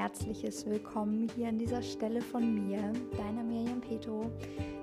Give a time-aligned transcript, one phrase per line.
[0.00, 2.78] herzliches Willkommen hier an dieser Stelle von mir,
[3.18, 4.30] deiner Miriam Peto,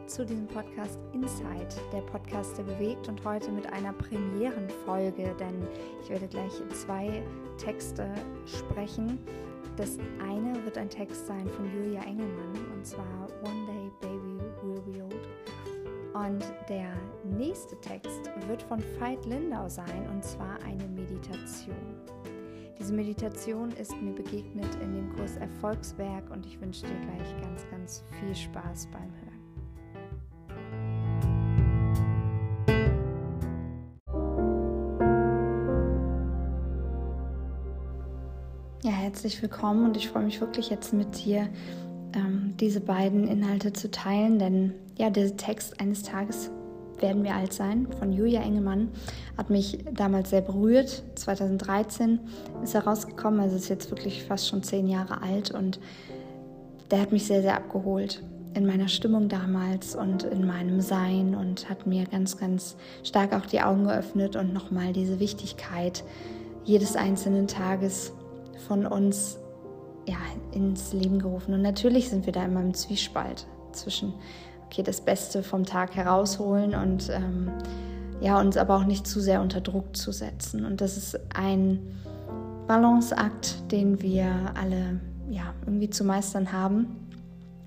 [0.05, 5.67] zu diesem Podcast Insight, der Podcast, der bewegt und heute mit einer Premierenfolge, denn
[6.03, 7.23] ich werde gleich zwei
[7.57, 8.13] Texte
[8.45, 9.17] sprechen.
[9.75, 14.81] Das eine wird ein Text sein von Julia Engelmann und zwar One Day Baby Will
[14.81, 15.27] Be Old.
[16.13, 16.93] Und der
[17.23, 21.73] nächste Text wird von Veit Lindau sein und zwar eine Meditation.
[22.79, 27.65] Diese Meditation ist mir begegnet in dem Kurs Erfolgswerk und ich wünsche dir gleich ganz,
[27.71, 29.37] ganz viel Spaß beim Hören.
[38.83, 41.49] Ja, herzlich willkommen und ich freue mich wirklich jetzt mit dir,
[42.13, 46.51] ähm, diese beiden Inhalte zu teilen, denn ja, dieser Text eines Tages
[47.01, 48.89] werden wir alt sein von Julia Engelmann
[49.37, 51.03] hat mich damals sehr berührt.
[51.15, 52.19] 2013
[52.63, 55.79] ist er rausgekommen, also ist jetzt wirklich fast schon zehn Jahre alt und
[56.91, 61.69] der hat mich sehr, sehr abgeholt in meiner Stimmung damals und in meinem Sein und
[61.69, 66.03] hat mir ganz, ganz stark auch die Augen geöffnet und nochmal diese Wichtigkeit
[66.63, 68.13] jedes einzelnen Tages
[68.67, 69.37] von uns
[70.07, 70.17] ja,
[70.53, 71.53] ins Leben gerufen.
[71.53, 74.13] Und natürlich sind wir da immer im Zwiespalt zwischen
[74.67, 77.51] okay, das Beste vom Tag herausholen und ähm,
[78.19, 80.65] ja, uns aber auch nicht zu sehr unter Druck zu setzen.
[80.65, 81.79] Und das ist ein
[82.67, 86.87] Balanceakt, den wir alle ja, irgendwie zu meistern haben.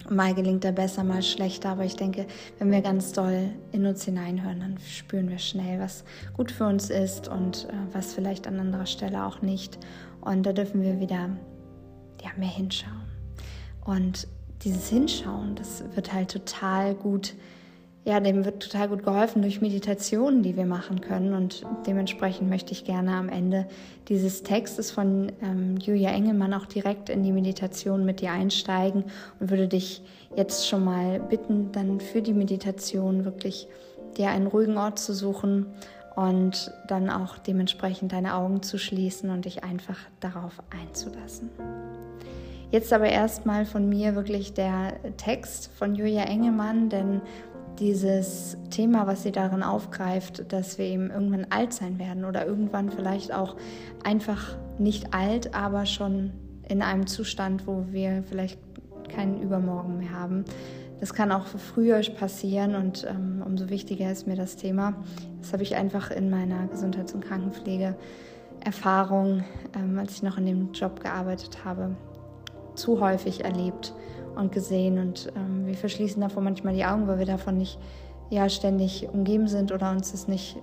[0.08, 2.26] Mal gelingt er besser, mal schlechter, aber ich denke,
[2.58, 6.04] wenn wir ganz doll in uns hineinhören, dann spüren wir schnell, was
[6.36, 9.78] gut für uns ist und äh, was vielleicht an anderer Stelle auch nicht.
[10.20, 11.30] Und da dürfen wir wieder
[12.22, 13.02] ja, mehr hinschauen.
[13.84, 14.26] Und
[14.62, 17.34] dieses Hinschauen, das wird halt total gut,
[18.04, 21.34] ja, dem wird total gut geholfen durch Meditationen, die wir machen können.
[21.34, 23.66] Und dementsprechend möchte ich gerne am Ende
[24.08, 29.04] dieses Textes von ähm, Julia Engelmann auch direkt in die Meditation mit dir einsteigen
[29.38, 30.02] und würde dich
[30.36, 33.68] jetzt schon mal bitten, dann für die Meditation wirklich
[34.16, 35.66] dir einen ruhigen Ort zu suchen
[36.16, 41.50] und dann auch dementsprechend deine Augen zu schließen und dich einfach darauf einzulassen.
[42.70, 47.20] Jetzt aber erstmal von mir wirklich der Text von Julia Engelmann, denn
[47.80, 52.90] dieses Thema, was sie darin aufgreift, dass wir eben irgendwann alt sein werden oder irgendwann
[52.90, 53.56] vielleicht auch
[54.04, 56.32] einfach nicht alt, aber schon
[56.68, 58.58] in einem Zustand, wo wir vielleicht
[59.08, 60.44] keinen Übermorgen mehr haben.
[61.00, 64.94] Das kann auch früher passieren und ähm, umso wichtiger ist mir das Thema.
[65.40, 67.96] Das habe ich einfach in meiner Gesundheits- und Krankenpflege
[68.62, 69.42] Erfahrung,
[69.74, 71.96] ähm, als ich noch in dem Job gearbeitet habe,
[72.74, 73.94] zu häufig erlebt
[74.36, 74.98] und gesehen.
[74.98, 77.78] Und ähm, wir verschließen davor manchmal die Augen, weil wir davon nicht
[78.30, 80.56] ja, ständig umgeben sind oder uns das nicht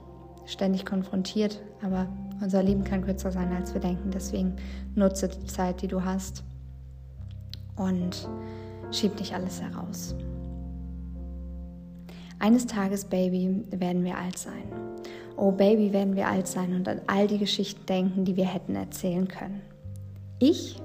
[0.45, 1.61] ständig konfrontiert.
[1.81, 2.07] Aber
[2.41, 4.11] unser Leben kann kürzer sein, als wir denken.
[4.11, 4.55] Deswegen
[4.95, 6.43] nutze die Zeit, die du hast
[7.75, 8.27] und
[8.91, 10.15] schieb nicht alles heraus.
[12.39, 14.63] Eines Tages, Baby, werden wir alt sein.
[15.35, 18.75] Oh, Baby, werden wir alt sein und an all die Geschichten denken, die wir hätten
[18.75, 19.61] erzählen können.
[20.39, 20.79] Ich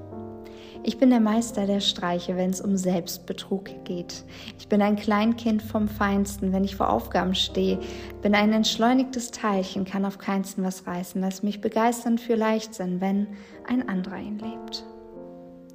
[0.85, 4.25] ich bin der Meister der Streiche, wenn es um Selbstbetrug geht.
[4.59, 7.79] Ich bin ein Kleinkind vom Feinsten, wenn ich vor Aufgaben stehe.
[8.21, 11.21] Bin ein entschleunigtes Teilchen, kann auf keinsten was reißen.
[11.21, 13.29] Lass mich begeistern für Leichtsinn, wenn
[13.69, 14.85] ein anderer ihn lebt.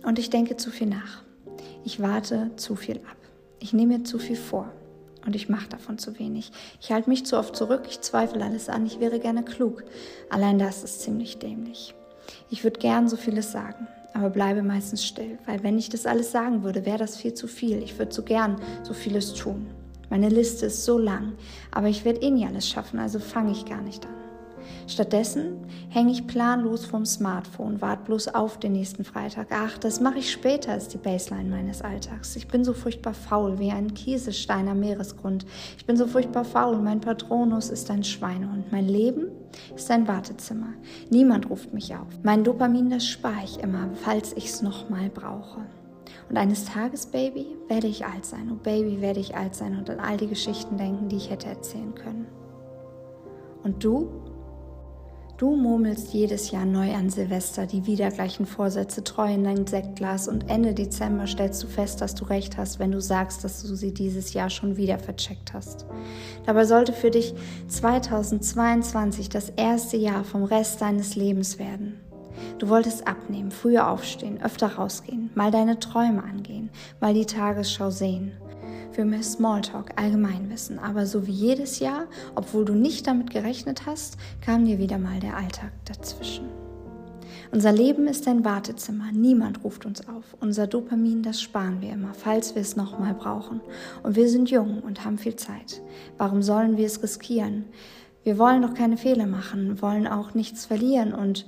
[0.04, 1.24] Und ich denke zu viel nach.
[1.86, 3.18] Ich warte zu viel ab.
[3.60, 4.74] Ich nehme mir zu viel vor.
[5.26, 6.52] Und ich mache davon zu wenig.
[6.82, 9.84] Ich halte mich zu oft zurück, ich zweifle alles an, ich wäre gerne klug.
[10.30, 11.96] Allein das ist ziemlich dämlich.
[12.50, 16.32] Ich würde gern so vieles sagen aber bleibe meistens still, weil wenn ich das alles
[16.32, 17.82] sagen würde, wäre das viel zu viel.
[17.84, 19.68] Ich würde so gern so vieles tun.
[20.10, 21.34] Meine Liste ist so lang,
[21.72, 24.27] aber ich werde eh nie alles schaffen, also fange ich gar nicht an.
[24.88, 25.58] Stattdessen
[25.90, 29.48] hänge ich planlos vom Smartphone, warte bloß auf den nächsten Freitag.
[29.52, 32.38] Ach, das mache ich später, ist die Baseline meines Alltags.
[32.38, 35.46] Ich bin so furchtbar faul wie ein Kieselsteiner Meeresgrund.
[35.78, 38.72] Ich bin so furchtbar faul, mein Patronus ist ein Schweinehund.
[38.72, 39.28] Mein Leben
[39.76, 40.70] ist ein Wartezimmer.
[41.10, 42.08] Niemand ruft mich auf.
[42.24, 45.66] Mein Dopamin, das spare ich immer, falls ich es nochmal brauche.
[46.30, 48.50] Und eines Tages, Baby, werde ich alt sein.
[48.54, 51.48] Oh Baby, werde ich alt sein und an all die Geschichten denken, die ich hätte
[51.48, 52.26] erzählen können.
[53.64, 54.10] Und du
[55.38, 60.50] Du murmelst jedes Jahr neu an Silvester die wiedergleichen Vorsätze treu in dein Sektglas und
[60.50, 63.94] Ende Dezember stellst du fest, dass du recht hast, wenn du sagst, dass du sie
[63.94, 65.86] dieses Jahr schon wieder vercheckt hast.
[66.48, 67.36] Dabei sollte für dich
[67.68, 72.00] 2022 das erste Jahr vom Rest deines Lebens werden.
[72.58, 78.32] Du wolltest abnehmen, früher aufstehen, öfter rausgehen, mal deine Träume angehen, mal die Tagesschau sehen
[78.98, 80.80] für mehr Smalltalk, Allgemeinwissen.
[80.80, 85.20] Aber so wie jedes Jahr, obwohl du nicht damit gerechnet hast, kam dir wieder mal
[85.20, 86.46] der Alltag dazwischen.
[87.52, 89.12] Unser Leben ist ein Wartezimmer.
[89.14, 90.36] Niemand ruft uns auf.
[90.40, 93.62] Unser Dopamin, das sparen wir immer, falls wir es nochmal brauchen.
[94.02, 95.84] Und wir sind jung und haben viel Zeit.
[96.18, 97.66] Warum sollen wir es riskieren?
[98.24, 101.46] Wir wollen doch keine Fehler machen, wollen auch nichts verlieren und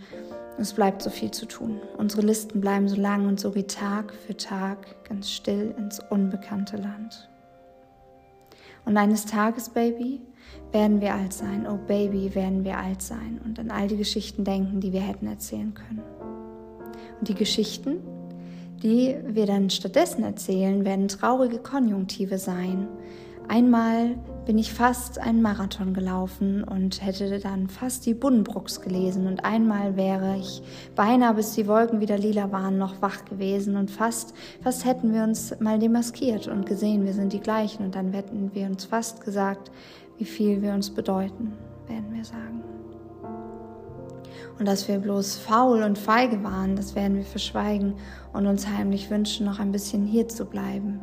[0.60, 1.82] es bleibt so viel zu tun.
[1.98, 6.78] Unsere Listen bleiben so lang und so wie Tag für Tag ganz still ins unbekannte
[6.78, 7.28] Land.
[8.90, 10.20] Und eines Tages, Baby,
[10.72, 11.68] werden wir alt sein.
[11.70, 15.28] Oh Baby, werden wir alt sein und an all die Geschichten denken, die wir hätten
[15.28, 16.02] erzählen können.
[17.20, 17.98] Und die Geschichten,
[18.82, 22.88] die wir dann stattdessen erzählen, werden traurige Konjunktive sein.
[23.50, 24.16] Einmal
[24.46, 29.96] bin ich fast einen Marathon gelaufen und hätte dann fast die Buddenbrooks gelesen und einmal
[29.96, 30.62] wäre ich
[30.96, 35.24] beinahe bis die Wolken wieder lila waren noch wach gewesen und fast fast hätten wir
[35.24, 39.26] uns mal demaskiert und gesehen, wir sind die gleichen und dann hätten wir uns fast
[39.26, 39.72] gesagt,
[40.20, 41.54] wie viel wir uns bedeuten,
[41.88, 42.64] werden wir sagen.
[44.60, 47.96] Und dass wir bloß faul und feige waren, das werden wir verschweigen
[48.34, 51.00] und uns heimlich wünschen, noch ein bisschen hier zu bleiben.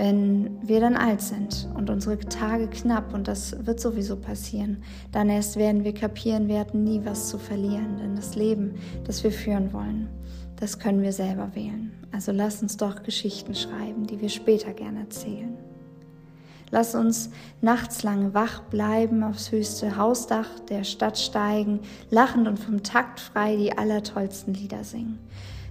[0.00, 4.82] Wenn wir dann alt sind und unsere Tage knapp, und das wird sowieso passieren,
[5.12, 9.22] dann erst werden wir kapieren, wir hatten nie was zu verlieren, denn das Leben, das
[9.22, 10.08] wir führen wollen,
[10.56, 11.92] das können wir selber wählen.
[12.12, 15.54] Also lass uns doch Geschichten schreiben, die wir später gerne erzählen.
[16.70, 17.28] Lass uns
[17.60, 23.54] nachts lang wach bleiben, aufs höchste Hausdach der Stadt steigen, lachend und vom Takt frei
[23.56, 25.18] die allertollsten Lieder singen.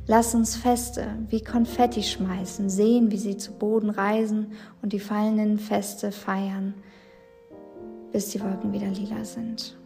[0.09, 5.59] Lass uns Feste wie Konfetti schmeißen, sehen, wie sie zu Boden reisen und die fallenden
[5.59, 6.73] Feste feiern,
[8.11, 9.77] bis die Wolken wieder lila sind.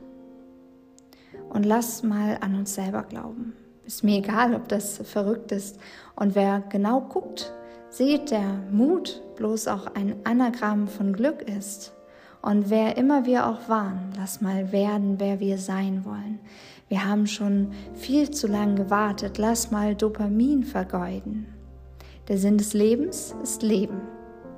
[1.49, 3.51] Und lass mal an uns selber glauben.
[3.85, 5.77] Ist mir egal, ob das verrückt ist.
[6.15, 7.51] Und wer genau guckt,
[7.89, 11.93] Seht, der Mut bloß auch ein Anagramm von Glück ist.
[12.41, 16.39] Und wer immer wir auch waren, lass mal werden, wer wir sein wollen.
[16.93, 21.47] Wir haben schon viel zu lang gewartet, lass mal Dopamin vergeuden.
[22.27, 23.99] Der Sinn des Lebens ist Leben.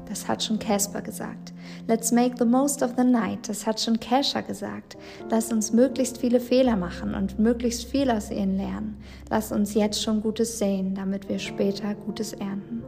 [0.10, 1.54] Das hat schon Casper gesagt.
[1.88, 3.48] Let's make the most of the night.
[3.48, 4.98] Das hat schon Kesha gesagt.
[5.32, 8.98] Lass uns möglichst viele Fehler machen und möglichst viel aus ihnen lernen.
[9.30, 12.84] Lass uns jetzt schon Gutes sehen, damit wir später Gutes ernten.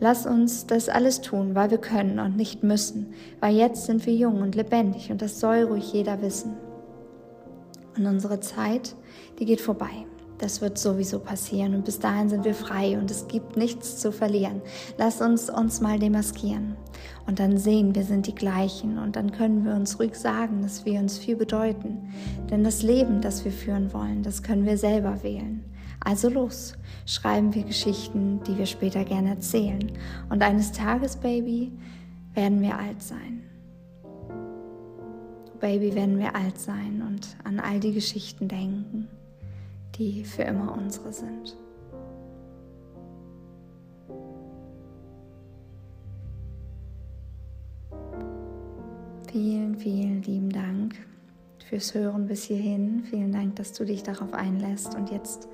[0.00, 4.14] Lass uns das alles tun, weil wir können und nicht müssen, weil jetzt sind wir
[4.16, 6.56] jung und lebendig und das soll ruhig jeder wissen.
[7.98, 8.94] Und unsere Zeit,
[9.38, 10.06] die geht vorbei.
[10.38, 14.12] Das wird sowieso passieren und bis dahin sind wir frei und es gibt nichts zu
[14.12, 14.62] verlieren.
[14.96, 16.76] Lass uns uns mal demaskieren
[17.26, 20.84] und dann sehen, wir sind die gleichen und dann können wir uns ruhig sagen, dass
[20.84, 22.12] wir uns viel bedeuten.
[22.50, 25.64] Denn das Leben, das wir führen wollen, das können wir selber wählen.
[25.98, 26.74] Also los,
[27.04, 29.90] schreiben wir Geschichten, die wir später gerne erzählen.
[30.30, 31.72] Und eines Tages, Baby,
[32.34, 33.42] werden wir alt sein.
[35.60, 39.08] Baby, werden wir alt sein und an all die Geschichten denken
[39.98, 41.56] die für immer unsere sind.
[49.30, 50.94] Vielen, vielen lieben Dank
[51.68, 53.02] fürs Hören bis hierhin.
[53.04, 54.94] Vielen Dank, dass du dich darauf einlässt.
[54.94, 55.48] Und jetzt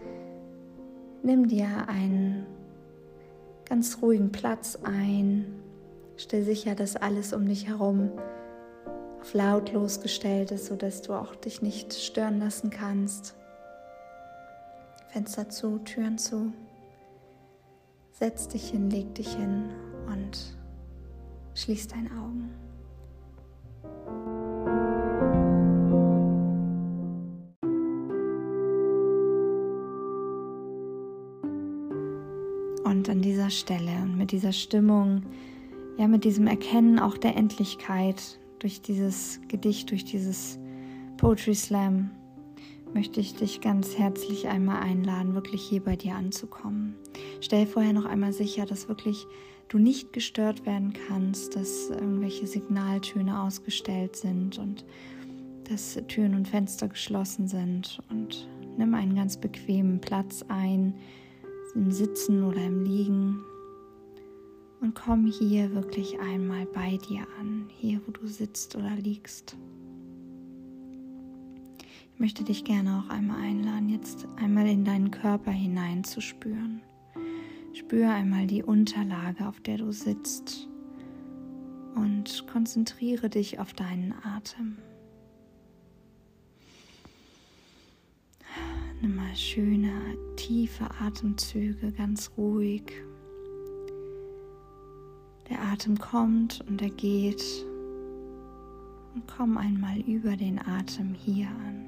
[1.23, 2.47] nimm dir einen
[3.69, 5.47] ganz ruhigen Platz ein.
[6.17, 8.11] Stell sicher, dass alles um dich herum
[9.25, 13.35] auf lautlos gestellt ist, sodass du auch dich nicht stören lassen kannst.
[15.09, 16.53] Fenster zu, Türen zu.
[18.13, 19.71] Setz dich hin, leg dich hin
[20.09, 20.59] und
[21.55, 22.51] schließ deine Augen.
[32.85, 35.23] Und an dieser Stelle und mit dieser Stimmung,
[35.97, 40.59] ja, mit diesem Erkennen auch der Endlichkeit durch dieses Gedicht, durch dieses
[41.19, 42.11] Poetry Slam,
[42.95, 46.95] möchte ich dich ganz herzlich einmal einladen, wirklich hier bei dir anzukommen.
[47.43, 49.27] Stell vorher noch einmal sicher, dass wirklich
[49.69, 54.87] du nicht gestört werden kannst, dass irgendwelche Signaltöne ausgestellt sind und
[55.69, 60.95] dass Türen und Fenster geschlossen sind und nimm einen ganz bequemen Platz ein,
[61.75, 63.45] im Sitzen oder im Liegen
[64.85, 69.57] und komm hier wirklich einmal bei dir an, hier wo du sitzt oder liegst.
[72.13, 76.83] Ich möchte dich gerne auch einmal einladen, jetzt einmal in deinen Körper hineinzuspüren.
[77.73, 80.69] Spür einmal die Unterlage, auf der du sitzt
[81.95, 84.77] und konzentriere dich auf deinen Atem.
[89.01, 92.93] Nimm mal schöne, tiefe Atemzüge, ganz ruhig.
[95.51, 97.45] Der Atem kommt und er geht.
[99.15, 101.85] Und komm einmal über den Atem hier an.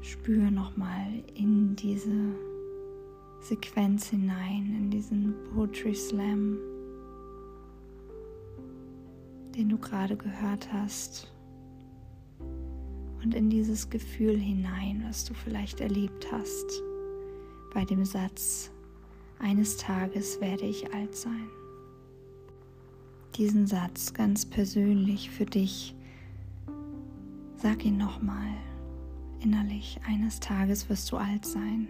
[0.00, 2.34] Spür nochmal in diese
[3.40, 6.56] Sequenz hinein, in diesen Poetry Slam,
[9.54, 11.30] den du gerade gehört hast.
[13.22, 16.82] Und in dieses Gefühl hinein, was du vielleicht erlebt hast
[17.78, 18.72] bei dem Satz,
[19.38, 21.48] eines Tages werde ich alt sein.
[23.36, 25.94] Diesen Satz ganz persönlich für dich,
[27.54, 28.48] sag ihn nochmal
[29.38, 31.86] innerlich, eines Tages wirst du alt sein.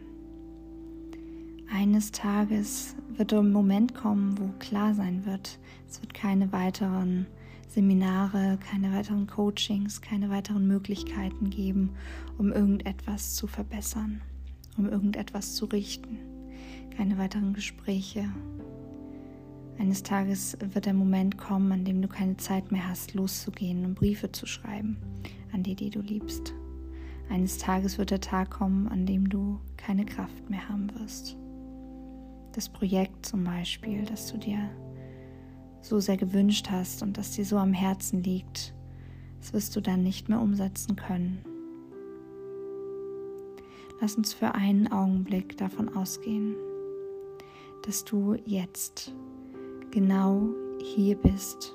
[1.73, 7.27] Eines Tages wird ein Moment kommen, wo klar sein wird, es wird keine weiteren
[7.67, 11.95] Seminare, keine weiteren Coachings, keine weiteren Möglichkeiten geben,
[12.37, 14.21] um irgendetwas zu verbessern,
[14.79, 16.19] um irgendetwas zu richten,
[16.97, 18.25] keine weiteren Gespräche.
[19.79, 23.95] Eines Tages wird der Moment kommen, an dem du keine Zeit mehr hast, loszugehen und
[23.95, 24.97] Briefe zu schreiben
[25.53, 26.55] an die, die du liebst.
[27.31, 31.37] Eines Tages wird der Tag kommen, an dem du keine Kraft mehr haben wirst.
[32.53, 34.59] Das Projekt zum Beispiel, das du dir
[35.81, 38.75] so sehr gewünscht hast und das dir so am Herzen liegt,
[39.41, 41.45] das wirst du dann nicht mehr umsetzen können.
[44.01, 46.55] Lass uns für einen Augenblick davon ausgehen,
[47.83, 49.15] dass du jetzt
[49.91, 50.49] genau
[50.81, 51.75] hier bist,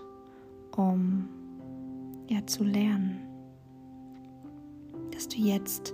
[0.75, 1.27] um
[2.29, 3.33] ja zu lernen
[5.13, 5.93] dass du jetzt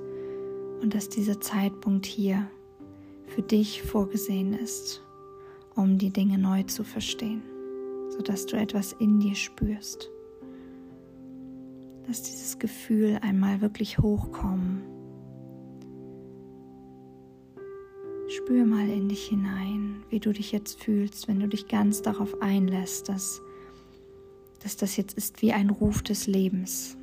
[0.82, 2.50] und dass dieser Zeitpunkt hier
[3.28, 5.04] für dich vorgesehen ist,
[5.76, 7.44] um die Dinge neu zu verstehen,
[8.10, 10.10] sodass du etwas in dir spürst,
[12.08, 14.69] dass dieses Gefühl einmal wirklich hochkommen.
[18.50, 22.42] Spür mal in dich hinein, wie du dich jetzt fühlst, wenn du dich ganz darauf
[22.42, 23.44] einlässt, dass,
[24.64, 26.98] dass das jetzt ist wie ein Ruf des Lebens,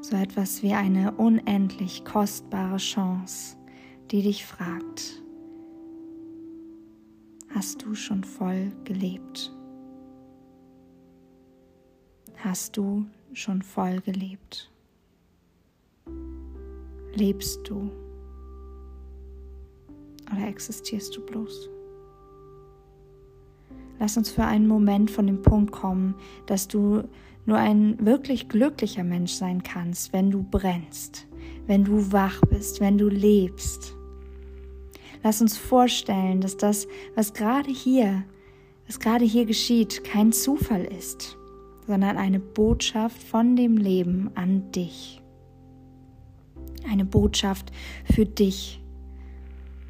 [0.00, 3.56] so etwas wie eine unendlich kostbare Chance,
[4.10, 5.22] die dich fragt,
[7.54, 9.54] hast du schon voll gelebt?
[12.38, 14.68] Hast du schon voll gelebt?
[17.14, 17.92] Lebst du
[20.32, 21.70] oder existierst du bloß?
[23.98, 26.14] Lass uns für einen Moment von dem Punkt kommen,
[26.46, 27.04] dass du
[27.46, 31.26] nur ein wirklich glücklicher Mensch sein kannst, wenn du brennst,
[31.66, 33.94] wenn du wach bist, wenn du lebst.
[35.22, 38.24] Lass uns vorstellen, dass das, was gerade hier,
[38.86, 41.36] was gerade hier geschieht, kein Zufall ist,
[41.86, 45.22] sondern eine Botschaft von dem Leben an dich.
[46.88, 47.72] Eine Botschaft
[48.12, 48.80] für dich,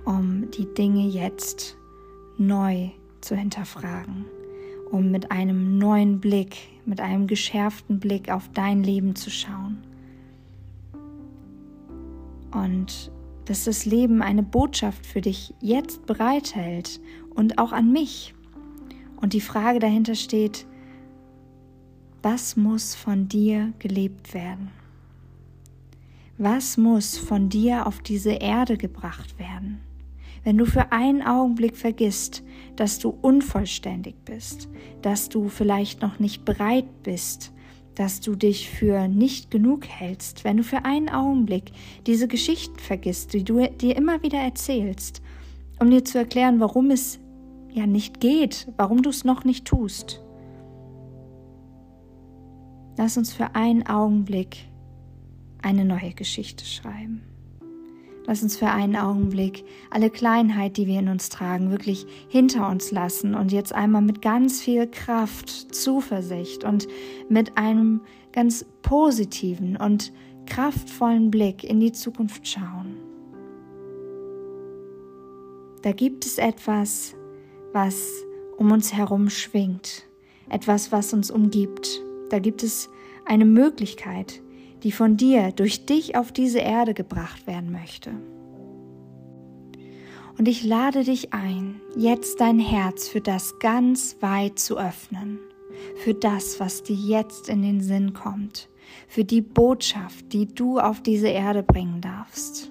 [0.06, 1.76] um die Dinge jetzt
[2.38, 2.88] neu
[3.20, 4.24] zu hinterfragen
[4.90, 9.78] um mit einem neuen Blick, mit einem geschärften Blick auf dein Leben zu schauen.
[12.52, 13.10] Und
[13.44, 17.00] dass das Leben eine Botschaft für dich jetzt bereithält
[17.34, 18.34] und auch an mich.
[19.20, 20.66] Und die Frage dahinter steht,
[22.22, 24.70] was muss von dir gelebt werden?
[26.38, 29.80] Was muss von dir auf diese Erde gebracht werden?
[30.46, 32.44] Wenn du für einen Augenblick vergisst,
[32.76, 34.68] dass du unvollständig bist,
[35.02, 37.52] dass du vielleicht noch nicht bereit bist,
[37.96, 41.72] dass du dich für nicht genug hältst, wenn du für einen Augenblick
[42.06, 45.20] diese Geschichten vergisst, die du dir immer wieder erzählst,
[45.80, 47.18] um dir zu erklären, warum es
[47.72, 50.22] ja nicht geht, warum du es noch nicht tust.
[52.96, 54.58] Lass uns für einen Augenblick
[55.60, 57.35] eine neue Geschichte schreiben.
[58.26, 62.90] Lass uns für einen Augenblick alle Kleinheit, die wir in uns tragen, wirklich hinter uns
[62.90, 66.88] lassen und jetzt einmal mit ganz viel Kraft, Zuversicht und
[67.28, 68.00] mit einem
[68.32, 70.12] ganz positiven und
[70.46, 72.96] kraftvollen Blick in die Zukunft schauen.
[75.82, 77.14] Da gibt es etwas,
[77.72, 78.10] was
[78.56, 80.04] um uns herum schwingt,
[80.48, 82.02] etwas, was uns umgibt.
[82.30, 82.90] Da gibt es
[83.24, 84.42] eine Möglichkeit,
[84.86, 88.12] die von dir durch dich auf diese Erde gebracht werden möchte.
[90.38, 95.40] Und ich lade dich ein, jetzt dein Herz für das ganz weit zu öffnen,
[96.04, 98.68] für das, was dir jetzt in den Sinn kommt,
[99.08, 102.70] für die Botschaft, die du auf diese Erde bringen darfst.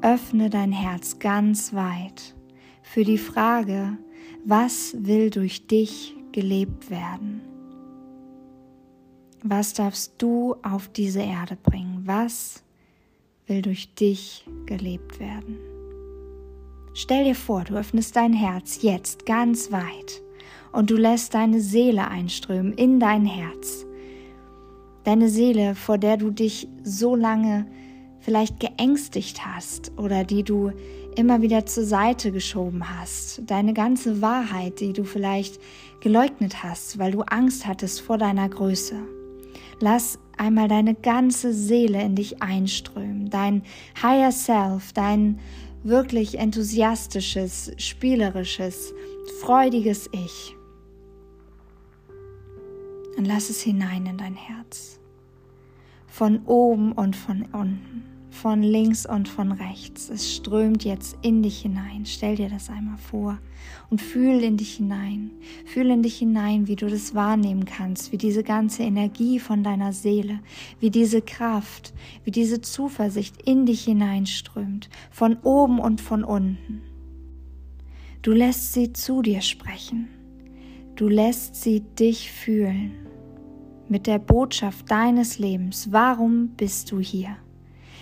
[0.00, 2.36] Öffne dein Herz ganz weit
[2.82, 3.98] für die Frage,
[4.44, 7.47] was will durch dich gelebt werden?
[9.42, 12.02] Was darfst du auf diese Erde bringen?
[12.04, 12.64] Was
[13.46, 15.56] will durch dich gelebt werden?
[16.94, 20.22] Stell dir vor, du öffnest dein Herz jetzt ganz weit
[20.72, 23.86] und du lässt deine Seele einströmen in dein Herz.
[25.04, 27.66] Deine Seele, vor der du dich so lange
[28.18, 30.72] vielleicht geängstigt hast oder die du
[31.14, 33.42] immer wieder zur Seite geschoben hast.
[33.46, 35.60] Deine ganze Wahrheit, die du vielleicht
[36.00, 38.96] geleugnet hast, weil du Angst hattest vor deiner Größe.
[39.80, 43.62] Lass einmal deine ganze Seele in dich einströmen, dein
[44.02, 45.38] Higher Self, dein
[45.82, 48.92] wirklich enthusiastisches, spielerisches,
[49.40, 50.54] freudiges Ich.
[53.16, 55.00] Und lass es hinein in dein Herz.
[56.06, 60.08] Von oben und von unten von links und von rechts.
[60.08, 62.06] Es strömt jetzt in dich hinein.
[62.06, 63.38] Stell dir das einmal vor
[63.90, 65.32] und fühl in dich hinein.
[65.66, 69.92] Fühl in dich hinein, wie du das wahrnehmen kannst, wie diese ganze Energie von deiner
[69.92, 70.38] Seele,
[70.78, 71.92] wie diese Kraft,
[72.22, 76.82] wie diese Zuversicht in dich hineinströmt, von oben und von unten.
[78.22, 80.08] Du lässt sie zu dir sprechen.
[80.94, 82.92] Du lässt sie dich fühlen
[83.88, 85.88] mit der Botschaft deines Lebens.
[85.90, 87.36] Warum bist du hier?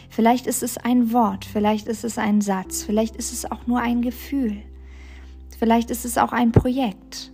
[0.09, 3.81] Vielleicht ist es ein Wort, vielleicht ist es ein Satz, vielleicht ist es auch nur
[3.81, 4.63] ein Gefühl,
[5.59, 7.33] vielleicht ist es auch ein Projekt.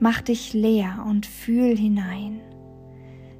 [0.00, 2.40] Mach dich leer und fühl hinein.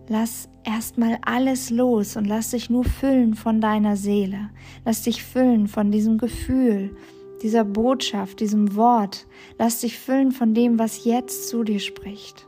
[0.08, 4.50] Lass erstmal alles los und lass dich nur füllen von deiner Seele.
[4.84, 6.96] Lass dich füllen von diesem Gefühl,
[7.42, 9.26] dieser Botschaft, diesem Wort.
[9.58, 12.46] Lass dich füllen von dem, was jetzt zu dir spricht.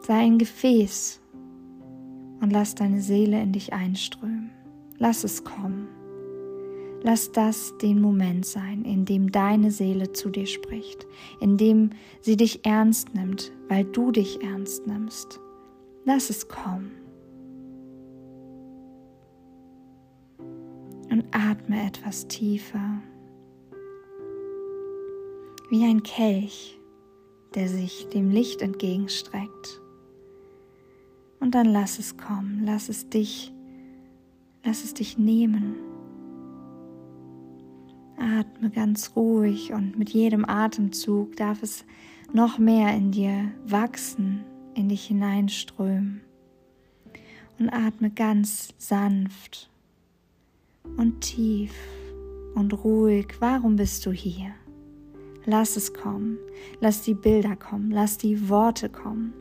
[0.00, 1.20] Sei ein Gefäß
[2.40, 4.50] und lass deine Seele in dich einströmen.
[4.98, 5.88] Lass es kommen.
[7.02, 11.06] Lass das den Moment sein, in dem deine Seele zu dir spricht,
[11.40, 11.90] in dem
[12.20, 15.38] sie dich ernst nimmt, weil du dich ernst nimmst.
[16.04, 16.90] Lass es kommen.
[21.10, 23.00] Und atme etwas tiefer,
[25.70, 26.78] wie ein Kelch,
[27.54, 29.80] der sich dem Licht entgegenstreckt.
[31.40, 33.52] Und dann lass es kommen, lass es dich,
[34.64, 35.76] lass es dich nehmen.
[38.16, 41.84] Atme ganz ruhig und mit jedem Atemzug darf es
[42.32, 46.20] noch mehr in dir wachsen, in dich hineinströmen.
[47.58, 49.70] Und atme ganz sanft
[50.96, 51.72] und tief
[52.54, 53.34] und ruhig.
[53.40, 54.52] Warum bist du hier?
[55.44, 56.38] Lass es kommen.
[56.80, 57.90] Lass die Bilder kommen.
[57.90, 59.32] Lass die Worte kommen.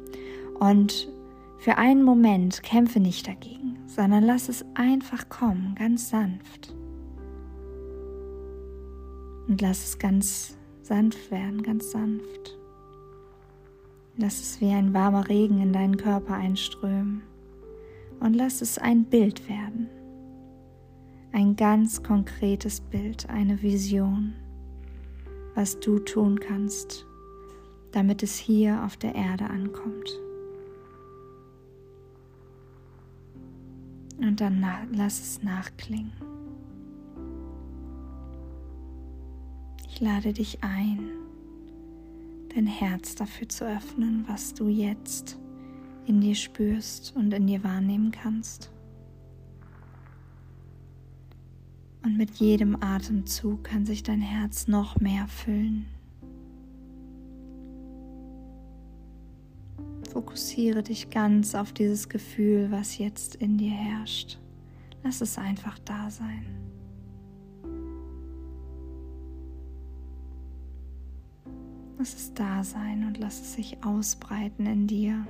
[0.60, 1.10] Und
[1.58, 6.76] für einen Moment kämpfe nicht dagegen, sondern lass es einfach kommen, ganz sanft.
[9.48, 12.58] Und lass es ganz sanft werden, ganz sanft.
[14.18, 17.22] Lass es wie ein warmer Regen in deinen Körper einströmen.
[18.20, 19.90] Und lass es ein Bild werden.
[21.32, 24.34] Ein ganz konkretes Bild, eine Vision,
[25.54, 27.06] was du tun kannst,
[27.92, 30.20] damit es hier auf der Erde ankommt.
[34.20, 36.12] Und dann lass es nachklingen.
[39.88, 41.10] Ich lade dich ein,
[42.54, 45.40] dein Herz dafür zu öffnen, was du jetzt
[46.06, 48.72] in dir spürst und in dir wahrnehmen kannst.
[52.04, 55.86] Und mit jedem Atemzug kann sich dein Herz noch mehr füllen.
[60.18, 64.40] Fokussiere dich ganz auf dieses Gefühl, was jetzt in dir herrscht.
[65.04, 66.44] Lass es einfach da sein.
[72.00, 75.24] Lass es da sein und lass es sich ausbreiten in dir.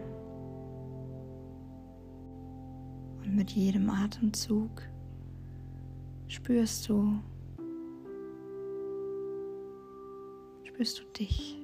[3.25, 4.83] Und mit jedem Atemzug
[6.29, 7.19] spürst du,
[10.63, 11.57] spürst du dich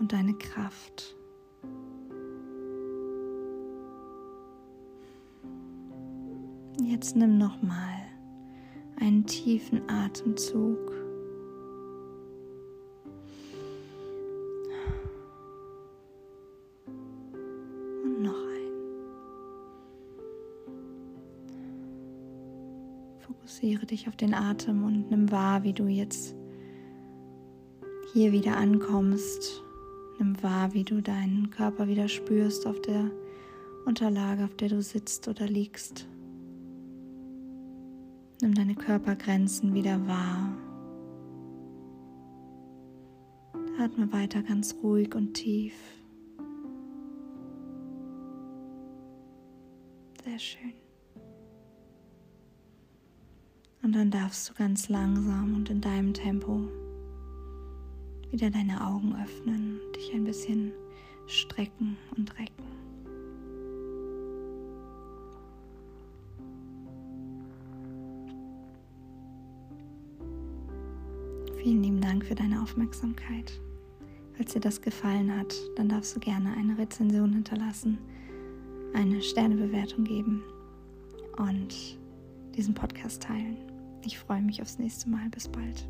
[0.00, 1.19] und deine Kraft.
[6.90, 8.02] Jetzt nimm noch mal
[8.98, 10.90] einen tiefen Atemzug.
[18.02, 18.72] Und noch ein.
[23.20, 26.34] Fokussiere dich auf den Atem und nimm wahr, wie du jetzt
[28.12, 29.62] hier wieder ankommst.
[30.18, 33.12] Nimm wahr, wie du deinen Körper wieder spürst auf der
[33.86, 36.08] Unterlage, auf der du sitzt oder liegst.
[38.42, 40.56] Nimm deine Körpergrenzen wieder wahr.
[43.78, 45.74] Atme weiter ganz ruhig und tief.
[50.24, 50.72] Sehr schön.
[53.82, 56.60] Und dann darfst du ganz langsam und in deinem Tempo
[58.30, 60.72] wieder deine Augen öffnen, dich ein bisschen
[61.26, 62.64] strecken und recken.
[71.70, 73.52] Vielen lieben Dank für deine Aufmerksamkeit.
[74.36, 77.96] Falls dir das gefallen hat, dann darfst du gerne eine Rezension hinterlassen,
[78.92, 80.42] eine Sternebewertung geben
[81.36, 81.96] und
[82.56, 83.56] diesen Podcast teilen.
[84.04, 85.28] Ich freue mich aufs nächste Mal.
[85.30, 85.88] Bis bald.